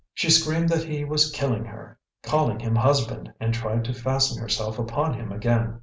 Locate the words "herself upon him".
4.41-5.31